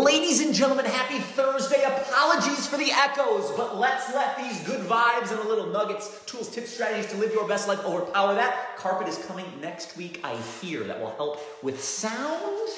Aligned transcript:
Ladies 0.00 0.40
and 0.40 0.54
gentlemen, 0.54 0.86
happy 0.86 1.18
Thursday. 1.18 1.82
Apologies 1.84 2.66
for 2.66 2.78
the 2.78 2.90
echoes, 2.90 3.50
but 3.54 3.76
let's 3.76 4.10
let 4.14 4.34
these 4.38 4.58
good 4.62 4.80
vibes 4.86 5.30
and 5.30 5.38
a 5.40 5.46
little 5.46 5.66
nuggets, 5.66 6.24
tools, 6.24 6.48
tips, 6.48 6.70
strategies 6.70 7.10
to 7.12 7.18
live 7.18 7.34
your 7.34 7.46
best 7.46 7.68
life 7.68 7.84
overpower 7.84 8.34
that. 8.34 8.78
Carpet 8.78 9.08
is 9.08 9.18
coming 9.26 9.44
next 9.60 9.98
week, 9.98 10.18
I 10.24 10.36
hear, 10.62 10.84
that 10.84 10.98
will 10.98 11.10
help 11.16 11.62
with 11.62 11.84
sound. 11.84 12.70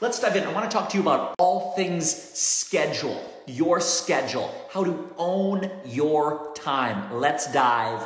Let's 0.00 0.20
dive 0.20 0.36
in. 0.36 0.44
I 0.44 0.52
want 0.54 0.70
to 0.70 0.74
talk 0.74 0.88
to 0.88 0.96
you 0.96 1.02
about 1.02 1.34
all 1.38 1.74
things 1.76 2.10
schedule, 2.10 3.30
your 3.46 3.78
schedule, 3.80 4.50
how 4.70 4.82
to 4.82 5.14
own 5.18 5.70
your 5.84 6.54
time. 6.54 7.12
Let's 7.20 7.52
dive 7.52 8.02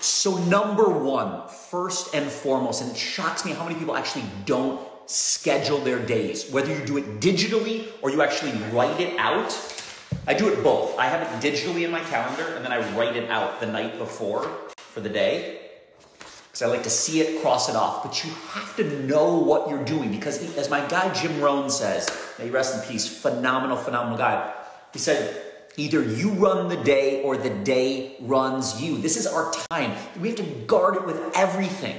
so, 0.00 0.38
number 0.44 0.88
one, 0.88 1.48
first 1.48 2.14
and 2.14 2.30
foremost, 2.30 2.82
and 2.82 2.92
it 2.92 2.96
shocks 2.96 3.44
me 3.44 3.50
how 3.52 3.64
many 3.64 3.76
people 3.76 3.96
actually 3.96 4.24
don't 4.46 4.80
schedule 5.08 5.78
their 5.78 5.98
days, 5.98 6.50
whether 6.50 6.72
you 6.72 6.84
do 6.84 6.98
it 6.98 7.20
digitally 7.20 7.88
or 8.02 8.10
you 8.10 8.22
actually 8.22 8.52
write 8.70 9.00
it 9.00 9.18
out. 9.18 9.56
I 10.26 10.34
do 10.34 10.52
it 10.52 10.62
both. 10.62 10.98
I 10.98 11.06
have 11.06 11.22
it 11.22 11.44
digitally 11.44 11.84
in 11.84 11.90
my 11.90 12.00
calendar 12.00 12.54
and 12.54 12.64
then 12.64 12.72
I 12.72 12.78
write 12.96 13.16
it 13.16 13.28
out 13.30 13.58
the 13.58 13.66
night 13.66 13.98
before 13.98 14.42
for 14.76 15.00
the 15.00 15.08
day 15.08 15.60
because 16.18 16.62
I 16.62 16.66
like 16.66 16.82
to 16.82 16.90
see 16.90 17.20
it, 17.20 17.40
cross 17.40 17.68
it 17.68 17.76
off. 17.76 18.04
But 18.04 18.22
you 18.22 18.30
have 18.50 18.76
to 18.76 19.02
know 19.04 19.38
what 19.38 19.70
you're 19.70 19.84
doing 19.84 20.10
because, 20.10 20.56
as 20.56 20.68
my 20.68 20.86
guy 20.88 21.12
Jim 21.14 21.40
Rohn 21.40 21.70
says, 21.70 22.08
may 22.38 22.44
he 22.44 22.50
rest 22.50 22.74
in 22.74 22.90
peace, 22.90 23.08
phenomenal, 23.08 23.76
phenomenal 23.76 24.18
guy. 24.18 24.54
He 24.92 24.98
said, 24.98 25.44
Either 25.78 26.02
you 26.02 26.30
run 26.30 26.68
the 26.68 26.76
day 26.76 27.22
or 27.22 27.36
the 27.36 27.50
day 27.50 28.16
runs 28.20 28.82
you. 28.82 28.98
This 28.98 29.16
is 29.16 29.28
our 29.28 29.52
time. 29.70 29.96
We 30.20 30.28
have 30.28 30.38
to 30.38 30.42
guard 30.66 30.96
it 30.96 31.06
with 31.06 31.20
everything. 31.36 31.96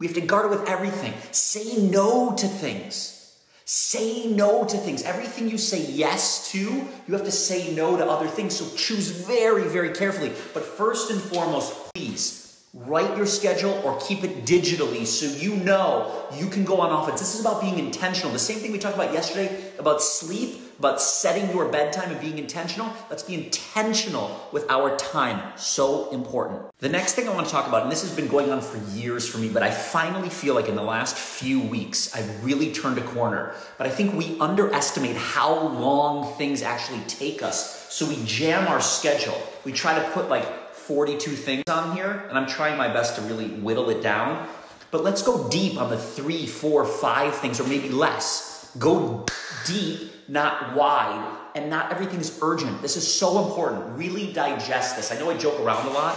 We 0.00 0.06
have 0.06 0.14
to 0.16 0.22
guard 0.22 0.46
it 0.46 0.58
with 0.58 0.68
everything. 0.68 1.12
Say 1.30 1.76
no 1.76 2.34
to 2.34 2.48
things. 2.48 3.36
Say 3.66 4.26
no 4.26 4.64
to 4.64 4.76
things. 4.78 5.02
Everything 5.04 5.48
you 5.48 5.58
say 5.58 5.84
yes 5.92 6.50
to, 6.50 6.58
you 6.58 7.12
have 7.14 7.24
to 7.24 7.30
say 7.30 7.72
no 7.74 7.96
to 7.96 8.04
other 8.04 8.26
things. 8.26 8.56
So 8.56 8.74
choose 8.76 9.10
very, 9.10 9.64
very 9.68 9.90
carefully. 9.90 10.32
But 10.54 10.64
first 10.64 11.10
and 11.10 11.20
foremost, 11.20 11.92
please 11.94 12.64
write 12.72 13.16
your 13.16 13.26
schedule 13.26 13.72
or 13.84 14.00
keep 14.00 14.24
it 14.24 14.44
digitally 14.46 15.04
so 15.04 15.26
you 15.26 15.56
know 15.56 16.26
you 16.34 16.46
can 16.46 16.64
go 16.64 16.80
on 16.80 16.90
offense. 16.90 17.20
This 17.20 17.34
is 17.34 17.42
about 17.42 17.60
being 17.60 17.78
intentional. 17.78 18.32
The 18.32 18.38
same 18.38 18.58
thing 18.58 18.72
we 18.72 18.78
talked 18.78 18.96
about 18.96 19.12
yesterday 19.12 19.72
about 19.78 20.00
sleep 20.00 20.56
about 20.80 20.98
setting 20.98 21.50
your 21.50 21.68
bedtime 21.68 22.10
and 22.10 22.18
being 22.22 22.38
intentional. 22.38 22.90
Let's 23.10 23.22
be 23.22 23.34
intentional 23.34 24.48
with 24.50 24.64
our 24.70 24.96
time. 24.96 25.52
So 25.56 26.08
important. 26.10 26.62
The 26.78 26.88
next 26.88 27.12
thing 27.12 27.28
I 27.28 27.34
want 27.34 27.46
to 27.46 27.52
talk 27.52 27.68
about, 27.68 27.82
and 27.82 27.92
this 27.92 28.00
has 28.00 28.16
been 28.16 28.28
going 28.28 28.50
on 28.50 28.62
for 28.62 28.78
years 28.96 29.28
for 29.28 29.36
me, 29.36 29.50
but 29.50 29.62
I 29.62 29.70
finally 29.70 30.30
feel 30.30 30.54
like 30.54 30.68
in 30.68 30.76
the 30.76 30.82
last 30.82 31.18
few 31.18 31.60
weeks, 31.60 32.16
I've 32.16 32.42
really 32.42 32.72
turned 32.72 32.96
a 32.96 33.02
corner. 33.02 33.54
But 33.76 33.88
I 33.88 33.90
think 33.90 34.14
we 34.14 34.40
underestimate 34.40 35.16
how 35.16 35.68
long 35.68 36.32
things 36.38 36.62
actually 36.62 37.00
take 37.00 37.42
us. 37.42 37.92
So 37.92 38.08
we 38.08 38.16
jam 38.24 38.66
our 38.66 38.80
schedule. 38.80 39.36
We 39.66 39.72
try 39.72 40.02
to 40.02 40.10
put 40.12 40.30
like 40.30 40.72
42 40.72 41.32
things 41.32 41.64
on 41.68 41.94
here, 41.94 42.24
and 42.30 42.38
I'm 42.38 42.46
trying 42.46 42.78
my 42.78 42.88
best 42.88 43.16
to 43.16 43.22
really 43.22 43.48
whittle 43.48 43.90
it 43.90 44.02
down. 44.02 44.48
But 44.90 45.04
let's 45.04 45.20
go 45.20 45.46
deep 45.50 45.78
on 45.78 45.90
the 45.90 45.98
three, 45.98 46.46
four, 46.46 46.86
five 46.86 47.36
things, 47.36 47.60
or 47.60 47.64
maybe 47.64 47.90
less. 47.90 48.74
Go 48.78 49.26
deep 49.66 50.10
not 50.30 50.76
wide, 50.76 51.38
and 51.56 51.68
not 51.68 51.90
everything's 51.90 52.38
urgent. 52.40 52.80
This 52.80 52.96
is 52.96 53.12
so 53.12 53.44
important. 53.44 53.98
Really 53.98 54.32
digest 54.32 54.96
this. 54.96 55.10
I 55.10 55.18
know 55.18 55.28
I 55.28 55.36
joke 55.36 55.58
around 55.60 55.86
a 55.88 55.90
lot, 55.90 56.16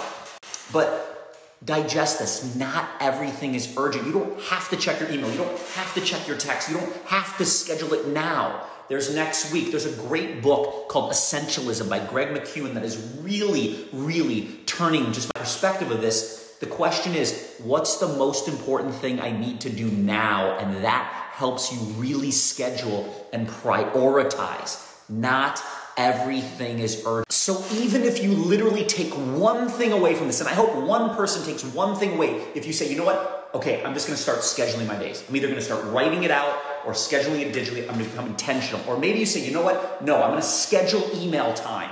but 0.72 1.39
digest 1.66 2.19
this. 2.19 2.55
Not 2.55 2.88
everything 2.99 3.55
is 3.55 3.73
urgent. 3.75 4.05
You 4.05 4.14
don't 4.14 4.39
have 4.44 4.69
to 4.69 4.77
check 4.77 4.99
your 4.99 5.09
email. 5.09 5.31
You 5.31 5.39
don't 5.39 5.59
have 5.59 5.94
to 5.95 6.02
check 6.02 6.27
your 6.27 6.38
text. 6.38 6.69
You 6.69 6.77
don't 6.77 6.95
have 7.08 7.36
to 7.39 7.45
schedule 7.45 7.94
it 7.94 8.08
now. 8.08 8.67
There's 8.88 9.16
next 9.16 9.52
week. 9.52 9.71
There's 9.71 9.88
a 9.88 10.02
great 10.08 10.44
book 10.44 10.89
called 10.89 11.11
Essentialism 11.11 11.89
by 11.89 12.05
Greg 12.05 12.27
McKeown 12.27 12.75
that 12.75 12.83
is 12.83 13.17
really, 13.21 13.88
really 13.94 14.59
turning 14.67 15.11
just 15.11 15.31
my 15.33 15.41
perspective 15.41 15.89
of 15.89 16.02
this. 16.02 16.58
The 16.60 16.67
question 16.67 17.15
is, 17.15 17.55
what's 17.64 17.98
the 17.98 18.10
most 18.10 18.48
important 18.48 18.93
thing 18.93 19.20
I 19.20 19.31
need 19.31 19.61
to 19.61 19.70
do 19.70 19.89
now? 19.89 20.58
And 20.60 20.83
that 20.83 21.23
helps 21.33 21.73
you 21.73 21.80
really 21.95 22.30
schedule 22.30 23.27
and 23.33 23.48
prioritize. 23.48 24.88
Not 25.10 25.60
everything 25.98 26.77
is 26.77 27.04
urgent. 27.08 27.32
So 27.32 27.64
even 27.73 28.04
if 28.04 28.21
you 28.23 28.33
literally 28.33 28.86
take 28.86 29.11
one 29.14 29.67
thing 29.67 29.93
away 29.93 30.14
from 30.14 30.27
this, 30.27 30.42
and 30.42 30.48
I 30.48 30.54
hope 30.54 30.76
one 30.76 31.16
person 31.16 31.43
takes 31.43 31.64
one 31.64 31.95
thing 31.95 32.14
away, 32.14 32.45
if 32.54 32.67
you 32.67 32.73
say, 32.73 32.88
you 32.88 32.95
know 32.95 33.04
what, 33.04 33.49
okay, 33.55 33.83
I'm 33.83 33.95
just 33.95 34.05
gonna 34.05 34.17
start 34.17 34.39
scheduling 34.39 34.88
my 34.88 34.95
days. 34.95 35.23
I'm 35.27 35.36
either 35.36 35.48
gonna 35.48 35.61
start 35.61 35.83
writing 35.86 36.23
it 36.23 36.30
out 36.30 36.55
or 36.86 36.93
scheduling 36.93 37.42
it 37.42 37.52
digitally. 37.52 37.82
I'm 37.82 37.95
gonna 37.95 38.04
become 38.04 38.27
intentional. 38.27 38.82
Or 38.88 38.99
maybe 38.99 39.17
you 39.17 39.26
say, 39.26 39.43
you 39.43 39.54
know 39.54 39.64
what, 39.64 40.04
no, 40.04 40.22
I'm 40.22 40.30
gonna 40.30 40.43
schedule 40.43 41.04
email 41.16 41.52
time. 41.55 41.89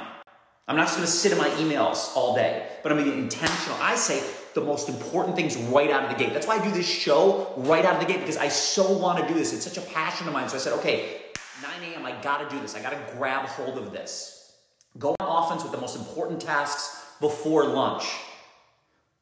I'm 0.72 0.78
not 0.78 0.84
just 0.84 0.96
gonna 0.96 1.08
sit 1.08 1.34
in 1.34 1.38
my 1.38 1.50
emails 1.50 2.16
all 2.16 2.34
day, 2.34 2.66
but 2.82 2.94
I'm 2.94 2.98
gonna 2.98 3.12
be 3.12 3.18
intentional. 3.18 3.78
I 3.82 3.96
say, 3.96 4.24
the 4.54 4.62
most 4.62 4.88
important 4.88 5.36
things 5.36 5.58
right 5.58 5.92
out 5.92 6.06
of 6.06 6.10
the 6.10 6.16
gate. 6.16 6.32
That's 6.32 6.48
why 6.48 6.60
I 6.60 6.64
do 6.64 6.72
this 6.72 6.88
show 6.88 7.54
right 7.58 7.84
out 7.84 7.96
of 7.96 8.00
the 8.00 8.06
gate 8.06 8.22
because 8.22 8.38
I 8.38 8.48
so 8.48 8.90
want 8.90 9.20
to 9.20 9.28
do 9.28 9.38
this. 9.38 9.52
It's 9.52 9.66
such 9.66 9.78
a 9.78 9.90
passion 9.90 10.28
of 10.28 10.34
mine. 10.34 10.48
So 10.48 10.56
I 10.56 10.60
said, 10.60 10.72
okay, 10.80 11.24
9 11.62 11.92
a.m., 11.92 12.06
I 12.06 12.14
got 12.22 12.50
to 12.50 12.56
do 12.56 12.62
this. 12.62 12.74
I 12.74 12.82
got 12.82 12.92
to 12.92 13.14
grab 13.18 13.48
hold 13.48 13.78
of 13.78 13.92
this. 13.92 14.54
Go 14.98 15.14
on 15.20 15.44
offense 15.44 15.64
with 15.64 15.74
the 15.74 15.78
most 15.78 15.98
important 15.98 16.42
tasks 16.42 17.04
before 17.20 17.66
lunch. 17.66 18.06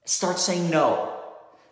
Start 0.06 0.38
saying 0.38 0.70
no. 0.70 1.16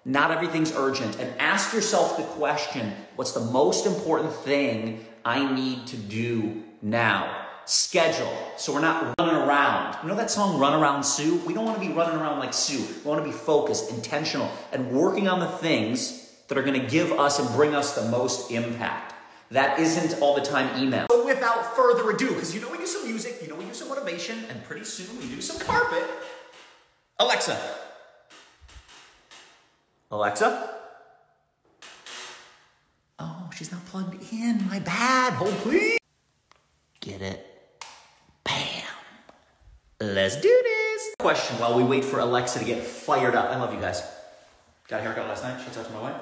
Not 0.05 0.31
everything's 0.31 0.71
urgent. 0.75 1.19
And 1.19 1.39
ask 1.39 1.71
yourself 1.71 2.17
the 2.17 2.23
question 2.23 2.94
what's 3.15 3.33
the 3.33 3.41
most 3.41 3.85
important 3.85 4.33
thing 4.33 5.05
I 5.23 5.53
need 5.53 5.85
to 5.85 5.97
do 5.97 6.63
now? 6.81 7.47
Schedule 7.67 8.33
so 8.55 8.73
we're 8.73 8.81
not 8.81 9.13
running 9.19 9.35
around. 9.35 9.97
You 10.01 10.09
know 10.09 10.16
that 10.16 10.31
song, 10.31 10.59
Run 10.59 10.73
Around 10.73 11.03
Sue? 11.03 11.38
We 11.45 11.53
don't 11.53 11.66
want 11.66 11.81
to 11.81 11.88
be 11.88 11.94
running 11.94 12.19
around 12.19 12.39
like 12.39 12.53
Sue. 12.53 12.85
We 13.03 13.09
want 13.09 13.23
to 13.23 13.29
be 13.29 13.35
focused, 13.35 13.91
intentional, 13.91 14.50
and 14.72 14.91
working 14.91 15.28
on 15.28 15.39
the 15.39 15.47
things 15.47 16.33
that 16.47 16.57
are 16.57 16.63
going 16.63 16.79
to 16.79 16.88
give 16.88 17.11
us 17.11 17.39
and 17.39 17.50
bring 17.56 17.75
us 17.75 17.94
the 17.94 18.09
most 18.09 18.51
impact. 18.51 19.13
That 19.51 19.79
isn't 19.79 20.22
all 20.22 20.35
the 20.35 20.41
time 20.41 20.81
email. 20.81 21.07
So 21.09 21.25
without 21.25 21.75
further 21.75 22.09
ado, 22.11 22.29
because 22.29 22.53
you 22.53 22.61
know 22.61 22.69
we 22.69 22.77
do 22.77 22.85
some 22.88 23.07
music, 23.07 23.39
you 23.41 23.47
know 23.47 23.56
we 23.56 23.66
do 23.66 23.73
some 23.73 23.89
motivation, 23.89 24.44
and 24.50 24.63
pretty 24.63 24.83
soon 24.83 25.17
we 25.19 25.27
do 25.27 25.41
some 25.41 25.59
carpet. 25.59 26.03
Alexa. 27.19 27.57
Alexa. 30.11 30.73
Oh, 33.19 33.50
she's 33.56 33.72
not 33.72 33.85
plugged 33.88 34.22
in. 34.31 34.67
My 34.69 34.79
bad. 34.79 35.33
Hold 35.33 35.53
please. 35.56 35.97
Get 37.00 37.22
it. 37.22 37.47
Let's 40.00 40.35
do 40.35 40.62
this. 40.63 41.16
Question 41.18 41.58
while 41.59 41.75
we 41.75 41.84
wait 41.84 42.06
for 42.06 42.19
Alexa 42.19 42.59
to 42.59 42.66
get 42.66 42.84
fired 42.84 43.34
up. 43.34 43.50
I 43.50 43.59
love 43.59 43.74
you 43.74 43.80
guys. 43.80 44.03
Got 44.88 45.00
a 45.00 45.03
haircut 45.03 45.28
last 45.28 45.44
night. 45.44 45.59
Shouts 45.63 45.80
out 45.80 45.88
to 45.88 45.91
my 45.91 46.02
wife. 46.02 46.22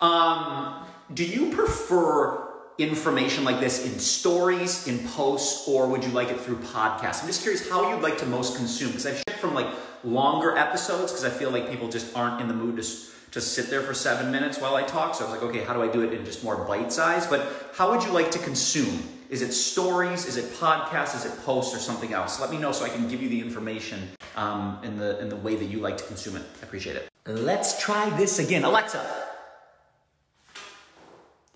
Um, 0.00 0.86
do 1.12 1.22
you 1.22 1.54
prefer 1.54 2.48
information 2.78 3.44
like 3.44 3.60
this 3.60 3.84
in 3.84 3.98
stories, 3.98 4.88
in 4.88 5.06
posts, 5.08 5.68
or 5.68 5.88
would 5.88 6.02
you 6.02 6.10
like 6.10 6.30
it 6.30 6.40
through 6.40 6.56
podcasts? 6.56 7.20
I'm 7.20 7.26
just 7.26 7.42
curious 7.42 7.68
how 7.68 7.92
you'd 7.92 8.00
like 8.00 8.16
to 8.18 8.26
most 8.26 8.56
consume 8.56 8.88
because 8.88 9.04
I've 9.04 9.18
shipped 9.18 9.40
from 9.40 9.52
like 9.52 9.68
longer 10.04 10.56
episodes 10.56 11.12
because 11.12 11.24
I 11.24 11.30
feel 11.30 11.50
like 11.50 11.70
people 11.70 11.88
just 11.88 12.16
aren't 12.16 12.40
in 12.40 12.48
the 12.48 12.54
mood 12.54 12.76
to 12.78 12.88
to 13.32 13.40
sit 13.40 13.70
there 13.70 13.80
for 13.82 13.94
seven 13.94 14.30
minutes 14.30 14.58
while 14.58 14.74
I 14.74 14.82
talk. 14.82 15.14
So 15.14 15.24
I 15.24 15.30
was 15.30 15.40
like, 15.40 15.50
okay, 15.50 15.64
how 15.64 15.74
do 15.74 15.82
I 15.82 15.88
do 15.88 16.02
it 16.02 16.12
in 16.12 16.24
just 16.24 16.42
more 16.44 16.56
bite 16.64 16.92
size? 16.92 17.26
But 17.26 17.70
how 17.74 17.90
would 17.90 18.04
you 18.04 18.10
like 18.10 18.30
to 18.32 18.38
consume? 18.38 19.02
Is 19.32 19.40
it 19.40 19.54
stories? 19.54 20.26
Is 20.26 20.36
it 20.36 20.44
podcasts? 20.56 21.16
Is 21.16 21.24
it 21.24 21.34
posts 21.42 21.74
or 21.74 21.78
something 21.78 22.12
else? 22.12 22.38
Let 22.38 22.50
me 22.50 22.58
know 22.58 22.70
so 22.70 22.84
I 22.84 22.90
can 22.90 23.08
give 23.08 23.22
you 23.22 23.30
the 23.30 23.40
information 23.40 24.10
um, 24.36 24.78
in, 24.84 24.98
the, 24.98 25.18
in 25.20 25.30
the 25.30 25.36
way 25.36 25.56
that 25.56 25.64
you 25.64 25.78
like 25.78 25.96
to 25.96 26.04
consume 26.04 26.36
it. 26.36 26.42
I 26.60 26.66
appreciate 26.66 26.96
it. 26.96 27.08
Let's 27.26 27.82
try 27.82 28.10
this 28.10 28.38
again. 28.38 28.62
Alexa, 28.62 29.02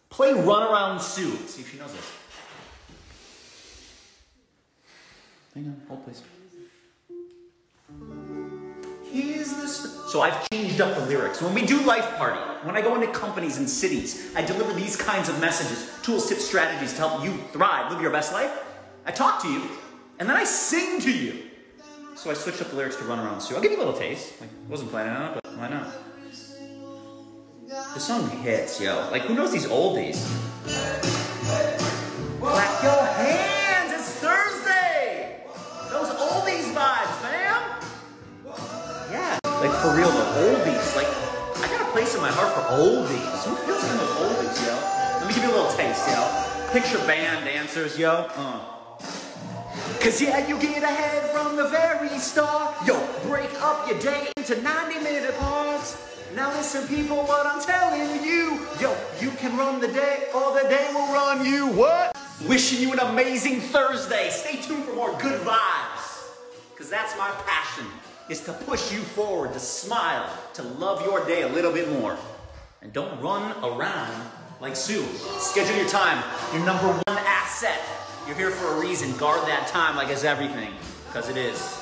play 0.08 0.32
Run 0.32 0.62
Around 0.62 1.02
Sue. 1.02 1.36
See 1.36 1.60
if 1.60 1.70
she 1.70 1.78
knows 1.78 1.92
this. 1.92 2.12
Hang 5.54 5.66
on, 5.66 5.82
hold 5.86 6.02
please. 6.06 6.22
So 10.08 10.22
I've 10.22 10.48
changed 10.50 10.80
up 10.80 10.94
the 10.96 11.04
lyrics. 11.06 11.42
When 11.42 11.52
we 11.52 11.66
do 11.66 11.80
Life 11.82 12.16
Party, 12.16 12.38
when 12.62 12.76
I 12.76 12.80
go 12.80 12.94
into 12.94 13.08
companies 13.08 13.58
and 13.58 13.68
cities, 13.68 14.32
I 14.34 14.42
deliver 14.42 14.72
these 14.72 14.96
kinds 14.96 15.28
of 15.28 15.38
messages, 15.40 15.90
tools, 16.02 16.28
tips, 16.28 16.44
strategies 16.44 16.92
to 16.94 16.98
help 16.98 17.24
you 17.24 17.36
thrive, 17.52 17.90
live 17.92 18.00
your 18.00 18.10
best 18.10 18.32
life. 18.32 18.50
I 19.04 19.10
talk 19.10 19.42
to 19.42 19.48
you, 19.48 19.62
and 20.18 20.28
then 20.28 20.36
I 20.36 20.44
sing 20.44 21.00
to 21.00 21.12
you. 21.12 21.50
So 22.14 22.30
I 22.30 22.34
switched 22.34 22.62
up 22.62 22.70
the 22.70 22.76
lyrics 22.76 22.96
to 22.96 23.04
Run 23.04 23.18
Around 23.18 23.40
Sue. 23.40 23.56
I'll 23.56 23.60
give 23.60 23.72
you 23.72 23.76
a 23.76 23.84
little 23.84 23.98
taste. 23.98 24.40
Like, 24.40 24.48
wasn't 24.68 24.90
planning 24.90 25.14
on 25.14 25.32
it, 25.32 25.40
but 25.42 25.58
why 25.58 25.68
not? 25.68 25.92
The 27.68 28.00
song 28.00 28.30
hits, 28.42 28.80
yo. 28.80 29.08
Like, 29.10 29.22
who 29.22 29.34
knows 29.34 29.52
these 29.52 29.66
oldies? 29.66 30.24
My 42.26 42.32
heart 42.32 42.54
for 42.54 42.66
oldies. 42.82 43.44
Who 43.46 43.54
feels 43.54 43.84
in 43.86 43.96
those 43.98 44.16
oldies, 44.18 44.58
yo? 44.66 44.74
Let 45.20 45.28
me 45.28 45.34
give 45.34 45.44
you 45.44 45.50
a 45.50 45.56
little 45.62 45.70
taste, 45.78 46.08
yo. 46.10 46.26
Picture 46.72 46.98
band 47.06 47.44
dancers, 47.44 47.96
yo. 47.96 48.26
Uh. 48.34 48.58
Cause 50.00 50.20
yeah, 50.20 50.44
you 50.48 50.58
get 50.58 50.82
ahead 50.82 51.30
from 51.30 51.54
the 51.54 51.68
very 51.68 52.18
start. 52.18 52.74
Yo, 52.84 52.94
break 53.28 53.50
up 53.62 53.88
your 53.88 53.98
day 54.00 54.32
into 54.36 54.60
90 54.60 55.04
minute 55.04 55.38
parts. 55.38 56.02
Now 56.34 56.50
listen, 56.50 56.88
people, 56.88 57.18
what 57.18 57.46
I'm 57.46 57.62
telling 57.62 58.24
you. 58.24 58.66
Yo, 58.80 58.96
you 59.20 59.30
can 59.38 59.56
run 59.56 59.80
the 59.80 59.88
day, 59.88 60.26
or 60.34 60.60
the 60.60 60.68
day 60.68 60.90
will 60.92 61.12
run 61.12 61.46
you. 61.46 61.68
What? 61.68 62.16
Wishing 62.48 62.80
you 62.80 62.92
an 62.92 62.98
amazing 62.98 63.60
Thursday. 63.60 64.30
Stay 64.30 64.60
tuned 64.60 64.84
for 64.84 64.94
more 64.96 65.16
good 65.18 65.40
vibes. 65.42 66.34
Cause 66.76 66.90
that's 66.90 67.16
my 67.16 67.30
passion, 67.46 67.86
is 68.28 68.40
to 68.42 68.52
push 68.52 68.92
you 68.92 68.98
forward, 69.00 69.52
to 69.52 69.60
smile, 69.60 70.28
to 70.54 70.62
love 70.62 71.04
your 71.04 71.24
day 71.26 71.42
a 71.42 71.48
little 71.48 71.72
bit 71.72 71.88
more. 72.00 72.16
And 72.82 72.92
don't 72.92 73.20
run 73.20 73.52
around 73.64 74.30
like 74.60 74.76
Sue. 74.76 75.04
Schedule 75.38 75.76
your 75.76 75.88
time, 75.88 76.22
your 76.52 76.64
number 76.64 76.86
one 76.86 77.18
asset. 77.18 77.80
You're 78.26 78.36
here 78.36 78.50
for 78.50 78.74
a 78.74 78.80
reason. 78.80 79.16
Guard 79.16 79.46
that 79.48 79.68
time 79.68 79.96
like 79.96 80.08
it's 80.08 80.24
everything, 80.24 80.72
because 81.06 81.28
it 81.28 81.36
is. 81.36 81.75